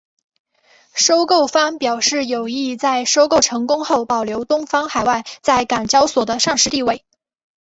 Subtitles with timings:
[0.95, 7.05] 收购方表示有意在收购成功后保留东方海外在港交所的上市地位。